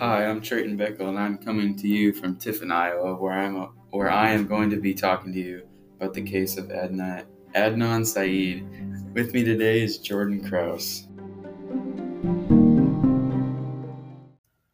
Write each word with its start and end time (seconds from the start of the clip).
Hi, 0.00 0.24
I'm 0.24 0.40
Trayton 0.40 0.78
Bickle, 0.78 1.10
and 1.10 1.18
I'm 1.18 1.36
coming 1.36 1.76
to 1.76 1.86
you 1.86 2.14
from 2.14 2.36
Tiffin, 2.36 2.72
Iowa, 2.72 3.16
where 3.16 3.34
I'm 3.34 3.68
where 3.90 4.10
I 4.10 4.30
am 4.30 4.46
going 4.46 4.70
to 4.70 4.76
be 4.76 4.94
talking 4.94 5.30
to 5.30 5.38
you 5.38 5.68
about 5.98 6.14
the 6.14 6.22
case 6.22 6.56
of 6.56 6.68
Adnan, 6.68 7.26
Adnan 7.54 8.06
Syed. 8.06 8.64
With 9.12 9.34
me 9.34 9.44
today 9.44 9.82
is 9.82 9.98
Jordan 9.98 10.42
Kraus. 10.42 11.06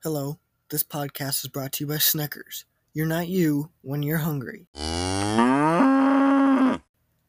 Hello, 0.05 0.39
this 0.71 0.85
podcast 0.85 1.45
is 1.45 1.49
brought 1.49 1.73
to 1.73 1.83
you 1.83 1.89
by 1.89 1.99
Snickers. 1.99 2.65
You're 2.95 3.07
not 3.07 3.27
you 3.27 3.71
when 3.83 4.05
you're 4.05 4.19
hungry. 4.19 4.69
Now 4.77 6.79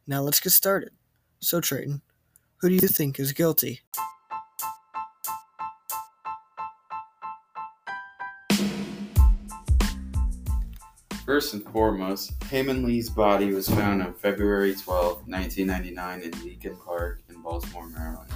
let's 0.07 0.39
get 0.39 0.51
started. 0.51 0.91
So, 1.39 1.59
Trayton, 1.59 2.03
who 2.57 2.69
do 2.69 2.75
you 2.75 2.81
think 2.81 3.19
is 3.19 3.33
guilty? 3.33 3.81
First 11.27 11.53
and 11.53 11.63
foremost, 11.73 12.41
Hae 12.45 12.61
Min 12.61 12.85
Lee's 12.85 13.09
body 13.09 13.51
was 13.51 13.67
found 13.67 14.01
on 14.01 14.13
February 14.13 14.73
12, 14.73 15.27
1999, 15.27 16.21
in 16.21 16.31
Leakin 16.31 16.81
Park 16.85 17.19
in 17.27 17.41
Baltimore, 17.41 17.89
Maryland. 17.89 18.31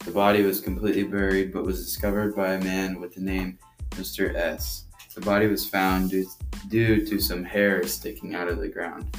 The 0.00 0.10
body 0.10 0.42
was 0.42 0.60
completely 0.60 1.04
buried 1.04 1.52
but 1.52 1.64
was 1.64 1.86
discovered 1.86 2.34
by 2.34 2.54
a 2.54 2.64
man 2.64 3.00
with 3.00 3.14
the 3.14 3.20
name 3.20 3.56
Mr. 3.90 4.34
S. 4.34 4.86
The 5.14 5.20
body 5.20 5.46
was 5.46 5.68
found 5.68 6.10
due, 6.10 6.26
due 6.68 7.06
to 7.06 7.20
some 7.20 7.44
hair 7.44 7.86
sticking 7.86 8.34
out 8.34 8.48
of 8.48 8.58
the 8.58 8.68
ground. 8.68 9.16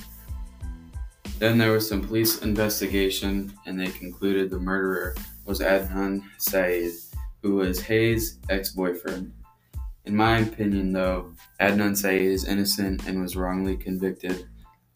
Then 1.40 1.58
there 1.58 1.72
was 1.72 1.88
some 1.88 2.06
police 2.06 2.42
investigation, 2.42 3.54
and 3.66 3.80
they 3.80 3.92
concluded 3.92 4.50
the 4.50 4.60
murderer 4.60 5.16
was 5.46 5.62
Adnan 5.62 6.22
Syed, 6.38 6.92
who 7.42 7.56
was 7.56 7.80
Hae's 7.80 8.40
ex 8.50 8.72
boyfriend. 8.72 9.32
In 10.06 10.16
my 10.16 10.40
opinion, 10.40 10.92
though, 10.92 11.34
Adnan 11.60 11.98
Syed 11.98 12.22
is 12.22 12.46
innocent 12.46 13.08
and 13.08 13.22
was 13.22 13.36
wrongly 13.36 13.76
convicted 13.76 14.48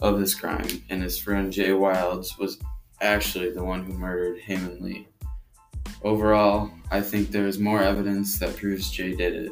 of 0.01 0.19
this 0.19 0.35
crime, 0.35 0.83
and 0.89 1.01
his 1.01 1.17
friend 1.17 1.51
Jay 1.51 1.73
Wilds 1.73 2.37
was 2.37 2.59
actually 3.01 3.51
the 3.51 3.63
one 3.63 3.83
who 3.83 3.93
murdered 3.93 4.39
Hae 4.39 4.57
Min 4.57 4.77
Lee. 4.81 5.07
Overall, 6.03 6.71
I 6.91 7.01
think 7.01 7.29
there 7.31 7.47
is 7.47 7.57
more 7.57 7.81
evidence 7.81 8.37
that 8.39 8.55
proves 8.55 8.91
Jay 8.91 9.15
did 9.15 9.33
it. 9.33 9.51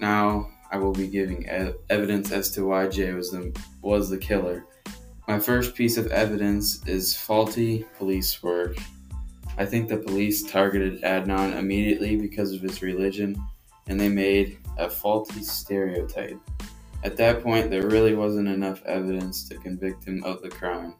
Now, 0.00 0.50
I 0.72 0.78
will 0.78 0.92
be 0.92 1.06
giving 1.06 1.46
evidence 1.90 2.32
as 2.32 2.50
to 2.52 2.64
why 2.64 2.88
Jay 2.88 3.12
was 3.12 3.30
the 3.30 3.56
was 3.82 4.10
the 4.10 4.18
killer. 4.18 4.64
My 5.28 5.38
first 5.38 5.74
piece 5.74 5.96
of 5.96 6.08
evidence 6.08 6.86
is 6.86 7.16
faulty 7.16 7.84
police 7.98 8.42
work. 8.42 8.76
I 9.58 9.64
think 9.64 9.88
the 9.88 9.98
police 9.98 10.42
targeted 10.42 11.02
Adnan 11.02 11.56
immediately 11.56 12.16
because 12.16 12.52
of 12.52 12.62
his 12.62 12.82
religion, 12.82 13.36
and 13.88 13.98
they 13.98 14.08
made 14.08 14.58
a 14.78 14.88
faulty 14.90 15.42
stereotype. 15.42 16.38
At 17.04 17.16
that 17.18 17.42
point, 17.42 17.70
there 17.70 17.86
really 17.86 18.14
wasn't 18.14 18.48
enough 18.48 18.82
evidence 18.84 19.48
to 19.48 19.58
convict 19.58 20.04
him 20.04 20.24
of 20.24 20.42
the 20.42 20.48
crime. 20.48 20.94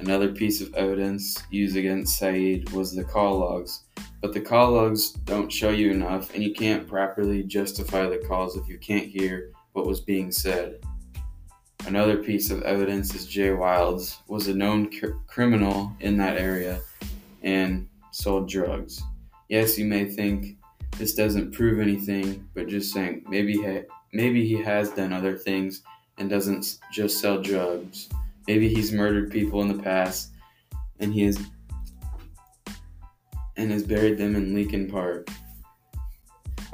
Another 0.00 0.32
piece 0.32 0.62
of 0.62 0.74
evidence 0.74 1.36
used 1.50 1.76
against 1.76 2.18
Saeed 2.18 2.70
was 2.70 2.94
the 2.94 3.04
call 3.04 3.38
logs, 3.38 3.82
but 4.22 4.32
the 4.32 4.40
call 4.40 4.72
logs 4.72 5.10
don't 5.10 5.52
show 5.52 5.70
you 5.70 5.90
enough, 5.90 6.34
and 6.34 6.42
you 6.42 6.54
can't 6.54 6.88
properly 6.88 7.42
justify 7.42 8.08
the 8.08 8.18
calls 8.26 8.56
if 8.56 8.66
you 8.66 8.78
can't 8.78 9.06
hear 9.06 9.52
what 9.72 9.86
was 9.86 10.00
being 10.00 10.32
said. 10.32 10.80
Another 11.86 12.16
piece 12.16 12.50
of 12.50 12.62
evidence 12.62 13.14
is 13.14 13.26
Jay 13.26 13.52
Wilds 13.52 14.18
was 14.26 14.48
a 14.48 14.54
known 14.54 14.90
cr- 14.90 15.18
criminal 15.26 15.94
in 16.00 16.16
that 16.16 16.38
area 16.38 16.80
and 17.42 17.88
sold 18.10 18.48
drugs. 18.48 19.02
Yes, 19.48 19.78
you 19.78 19.84
may 19.84 20.06
think 20.06 20.56
this 21.00 21.14
doesn't 21.14 21.52
prove 21.52 21.80
anything, 21.80 22.46
but 22.52 22.68
just 22.68 22.92
saying 22.92 23.24
maybe 23.26 23.54
he, 23.54 23.80
maybe 24.12 24.46
he 24.46 24.62
has 24.62 24.90
done 24.90 25.14
other 25.14 25.34
things 25.34 25.82
and 26.18 26.28
doesn't 26.28 26.78
just 26.92 27.18
sell 27.18 27.40
drugs. 27.40 28.10
Maybe 28.46 28.68
he's 28.68 28.92
murdered 28.92 29.30
people 29.30 29.62
in 29.62 29.68
the 29.68 29.82
past 29.82 30.32
and 30.98 31.14
he 31.14 31.24
is 31.24 31.40
and 33.56 33.72
has 33.72 33.82
buried 33.82 34.18
them 34.18 34.36
in 34.36 34.54
Leakin 34.54 34.90
Park. 34.90 35.28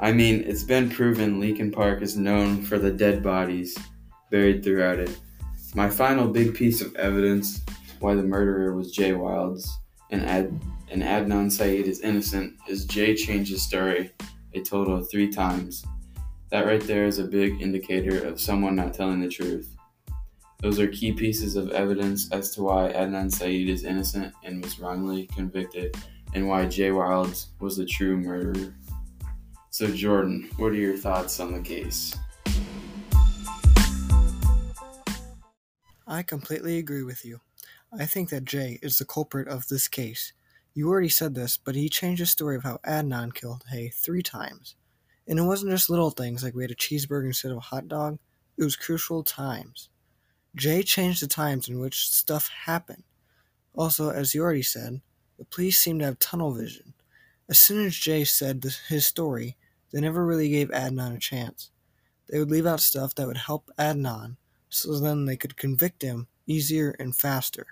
I 0.01 0.11
mean, 0.11 0.43
it's 0.45 0.63
been 0.63 0.89
proven 0.89 1.39
Leakin 1.39 1.71
Park 1.71 2.01
is 2.01 2.17
known 2.17 2.61
for 2.63 2.77
the 2.77 2.91
dead 2.91 3.23
bodies 3.23 3.77
buried 4.29 4.61
throughout 4.61 4.99
it. 4.99 5.17
My 5.73 5.89
final 5.89 6.27
big 6.27 6.53
piece 6.53 6.81
of 6.81 6.93
evidence 6.97 7.61
why 7.99 8.13
the 8.13 8.23
murderer 8.23 8.75
was 8.75 8.91
Jay 8.91 9.13
Wilds 9.13 9.79
and 10.11 10.25
Ad 10.25 10.59
and 10.89 11.03
Adnan 11.03 11.51
Syed 11.51 11.85
is 11.85 12.01
innocent 12.01 12.55
is 12.67 12.85
Jay 12.85 13.13
changed 13.15 13.51
his 13.51 13.61
story 13.61 14.11
a 14.53 14.61
total 14.61 14.95
of 14.95 15.09
three 15.09 15.29
times. 15.29 15.85
That 16.49 16.65
right 16.65 16.81
there 16.81 17.05
is 17.05 17.19
a 17.19 17.25
big 17.25 17.61
indicator 17.61 18.25
of 18.25 18.39
someone 18.39 18.75
not 18.75 18.93
telling 18.93 19.19
the 19.19 19.27
truth. 19.27 19.75
Those 20.59 20.79
are 20.79 20.87
key 20.87 21.11
pieces 21.11 21.55
of 21.55 21.71
evidence 21.71 22.31
as 22.31 22.51
to 22.55 22.63
why 22.63 22.91
Adnan 22.93 23.31
Syed 23.31 23.69
is 23.69 23.83
innocent 23.83 24.33
and 24.43 24.63
was 24.63 24.79
wrongly 24.79 25.27
convicted, 25.27 25.95
and 26.33 26.47
why 26.47 26.65
Jay 26.65 26.91
Wilds 26.91 27.49
was 27.59 27.77
the 27.77 27.85
true 27.85 28.17
murderer. 28.17 28.73
So, 29.69 29.87
Jordan, 29.87 30.49
what 30.57 30.71
are 30.71 30.75
your 30.75 30.97
thoughts 30.97 31.39
on 31.39 31.53
the 31.53 31.61
case? 31.61 32.17
I 36.07 36.23
completely 36.23 36.77
agree 36.77 37.03
with 37.03 37.25
you. 37.25 37.41
I 37.93 38.05
think 38.05 38.29
that 38.29 38.43
Jay 38.43 38.79
is 38.81 38.97
the 38.97 39.05
culprit 39.05 39.47
of 39.47 39.69
this 39.69 39.87
case. 39.87 40.33
You 40.73 40.89
already 40.89 41.09
said 41.09 41.35
this, 41.35 41.57
but 41.57 41.73
he 41.73 41.87
changed 41.87 42.21
the 42.21 42.25
story 42.25 42.57
of 42.57 42.63
how 42.63 42.79
Adnan 42.85 43.33
killed 43.33 43.63
Hae 43.71 43.87
three 43.89 44.21
times. 44.21 44.75
And 45.25 45.39
it 45.39 45.43
wasn't 45.43 45.71
just 45.71 45.89
little 45.89 46.09
things 46.09 46.43
like 46.43 46.53
we 46.53 46.63
had 46.63 46.71
a 46.71 46.75
cheeseburger 46.75 47.27
instead 47.27 47.51
of 47.51 47.57
a 47.57 47.61
hot 47.61 47.87
dog, 47.87 48.19
it 48.57 48.63
was 48.63 48.75
crucial 48.75 49.23
times. 49.23 49.89
Jay 50.53 50.83
changed 50.83 51.21
the 51.21 51.27
times 51.27 51.69
in 51.69 51.79
which 51.79 52.09
stuff 52.09 52.49
happened. 52.65 53.03
Also, 53.73 54.09
as 54.09 54.35
you 54.35 54.41
already 54.41 54.63
said, 54.63 55.01
the 55.39 55.45
police 55.45 55.79
seemed 55.79 56.01
to 56.01 56.07
have 56.07 56.19
tunnel 56.19 56.51
vision. 56.51 56.93
As 57.49 57.57
soon 57.57 57.85
as 57.85 57.95
Jay 57.95 58.25
said 58.25 58.61
this, 58.61 58.79
his 58.87 59.05
story, 59.05 59.55
they 59.93 60.01
never 60.01 60.25
really 60.25 60.49
gave 60.49 60.69
Adnan 60.71 61.15
a 61.15 61.19
chance. 61.19 61.71
They 62.29 62.39
would 62.39 62.51
leave 62.51 62.65
out 62.65 62.81
stuff 62.81 63.15
that 63.15 63.27
would 63.27 63.37
help 63.37 63.71
Adnan, 63.79 64.35
so 64.67 64.99
then 64.99 65.23
they 65.23 65.37
could 65.37 65.55
convict 65.55 66.01
him 66.01 66.27
easier 66.45 66.95
and 66.99 67.15
faster. 67.15 67.67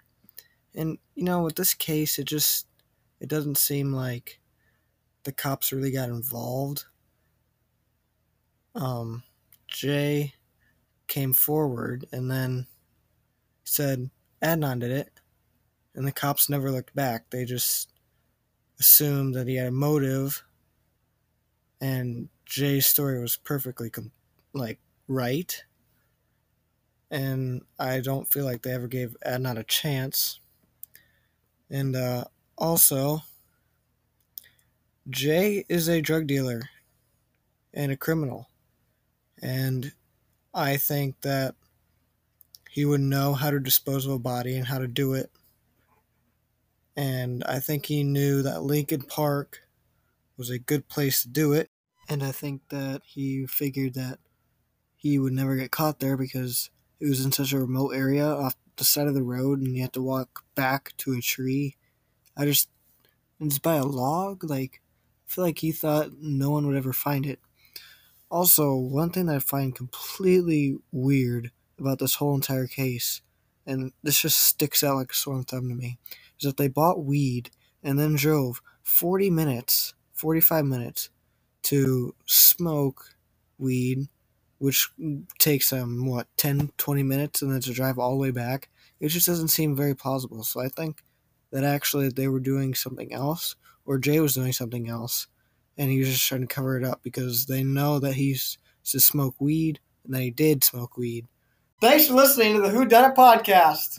And 0.75 0.97
you 1.15 1.23
know, 1.23 1.43
with 1.43 1.55
this 1.55 1.73
case, 1.73 2.19
it 2.19 2.25
just 2.25 2.67
it 3.19 3.29
doesn't 3.29 3.57
seem 3.57 3.93
like 3.93 4.39
the 5.23 5.31
cops 5.31 5.71
really 5.71 5.91
got 5.91 6.09
involved. 6.09 6.85
Um, 8.75 9.23
Jay 9.67 10.33
came 11.07 11.33
forward 11.33 12.05
and 12.11 12.29
then 12.29 12.67
said 13.63 14.09
Adnan 14.43 14.81
did 14.81 14.91
it, 14.91 15.21
and 15.95 16.05
the 16.05 16.11
cops 16.11 16.49
never 16.49 16.71
looked 16.71 16.93
back. 16.93 17.29
They 17.29 17.45
just 17.45 17.93
assumed 18.79 19.33
that 19.35 19.47
he 19.47 19.55
had 19.55 19.67
a 19.67 19.71
motive, 19.71 20.43
and 21.79 22.29
Jay's 22.45 22.85
story 22.85 23.19
was 23.21 23.37
perfectly 23.37 23.89
com- 23.89 24.11
like 24.53 24.79
right. 25.07 25.63
And 27.11 27.61
I 27.79 28.01
don't 28.01 28.27
feel 28.27 28.45
like 28.45 28.63
they 28.63 28.71
ever 28.71 28.87
gave 28.87 29.15
Adnan 29.25 29.57
a 29.57 29.63
chance. 29.63 30.39
And 31.69 31.95
uh, 31.95 32.25
also, 32.57 33.21
Jay 35.09 35.65
is 35.69 35.87
a 35.87 36.01
drug 36.01 36.27
dealer 36.27 36.69
and 37.73 37.91
a 37.91 37.97
criminal. 37.97 38.49
And 39.41 39.91
I 40.53 40.77
think 40.77 41.21
that 41.21 41.55
he 42.69 42.85
would 42.85 43.01
know 43.01 43.33
how 43.33 43.51
to 43.51 43.59
dispose 43.59 44.05
of 44.05 44.13
a 44.13 44.19
body 44.19 44.55
and 44.55 44.67
how 44.67 44.79
to 44.79 44.87
do 44.87 45.13
it. 45.13 45.31
And 46.95 47.43
I 47.43 47.59
think 47.59 47.85
he 47.85 48.03
knew 48.03 48.41
that 48.41 48.63
Lincoln 48.63 49.01
Park 49.01 49.61
was 50.37 50.49
a 50.49 50.59
good 50.59 50.87
place 50.87 51.21
to 51.23 51.29
do 51.29 51.53
it. 51.53 51.69
And 52.07 52.23
I 52.23 52.31
think 52.31 52.69
that 52.69 53.01
he 53.05 53.45
figured 53.47 53.93
that 53.95 54.19
he 54.95 55.19
would 55.19 55.33
never 55.33 55.55
get 55.55 55.71
caught 55.71 55.99
there 55.99 56.17
because 56.17 56.69
it 56.99 57.07
was 57.07 57.23
in 57.23 57.31
such 57.31 57.53
a 57.53 57.59
remote 57.59 57.91
area 57.91 58.25
off 58.25 58.55
the 58.77 58.83
side 58.83 59.07
of 59.07 59.13
the 59.13 59.23
road 59.23 59.61
and 59.61 59.75
you 59.75 59.81
had 59.81 59.93
to 59.93 60.01
walk 60.01 60.43
back 60.55 60.93
to 60.97 61.13
a 61.13 61.21
tree. 61.21 61.75
I 62.35 62.45
just, 62.45 62.69
it's 63.39 63.59
by 63.59 63.75
a 63.75 63.85
log. 63.85 64.43
Like, 64.43 64.81
I 65.27 65.33
feel 65.33 65.43
like 65.43 65.59
he 65.59 65.71
thought 65.71 66.11
no 66.19 66.51
one 66.51 66.67
would 66.67 66.77
ever 66.77 66.93
find 66.93 67.25
it. 67.25 67.39
Also, 68.29 68.75
one 68.75 69.11
thing 69.11 69.27
that 69.27 69.35
I 69.35 69.39
find 69.39 69.75
completely 69.75 70.77
weird 70.91 71.51
about 71.79 71.99
this 71.99 72.15
whole 72.15 72.35
entire 72.35 72.67
case, 72.67 73.21
and 73.65 73.91
this 74.03 74.21
just 74.21 74.39
sticks 74.39 74.83
out 74.83 74.95
like 74.95 75.11
a 75.11 75.15
sore 75.15 75.41
thumb 75.43 75.69
to 75.69 75.75
me, 75.75 75.99
is 76.39 76.45
that 76.45 76.57
they 76.57 76.67
bought 76.67 77.03
weed 77.03 77.51
and 77.83 77.99
then 77.99 78.15
drove 78.15 78.61
40 78.83 79.29
minutes, 79.29 79.93
45 80.13 80.65
minutes 80.65 81.09
to 81.63 82.15
smoke 82.25 83.15
weed, 83.57 84.07
which 84.57 84.89
takes 85.39 85.69
them, 85.69 86.01
um, 86.01 86.05
what, 86.05 86.27
10, 86.37 86.71
20 86.77 87.03
minutes, 87.03 87.41
and 87.41 87.51
then 87.51 87.61
to 87.61 87.73
drive 87.73 87.99
all 87.99 88.11
the 88.11 88.17
way 88.17 88.31
back. 88.31 88.69
It 88.99 89.09
just 89.09 89.27
doesn't 89.27 89.49
seem 89.49 89.75
very 89.75 89.95
plausible. 89.95 90.43
So 90.43 90.61
I 90.61 90.69
think 90.69 91.03
that 91.51 91.63
actually 91.63 92.09
they 92.09 92.27
were 92.27 92.39
doing 92.39 92.73
something 92.73 93.13
else, 93.13 93.55
or 93.85 93.97
Jay 93.97 94.19
was 94.19 94.33
doing 94.33 94.53
something 94.53 94.89
else, 94.89 95.27
and 95.77 95.91
he 95.91 95.99
was 95.99 96.09
just 96.09 96.27
trying 96.27 96.41
to 96.41 96.47
cover 96.47 96.77
it 96.77 96.83
up 96.83 97.01
because 97.03 97.45
they 97.45 97.63
know 97.63 97.99
that 97.99 98.13
he 98.13 98.29
used 98.29 98.57
to 98.85 98.99
smoke 98.99 99.35
weed 99.39 99.79
and 100.03 100.13
that 100.13 100.21
he 100.21 100.31
did 100.31 100.63
smoke 100.63 100.97
weed. 100.97 101.27
Thanks 101.81 102.07
for 102.07 102.13
listening 102.13 102.55
to 102.55 102.61
the 102.61 102.69
Who 102.69 102.85
Done 102.85 103.11
It 103.11 103.17
podcast. 103.17 103.93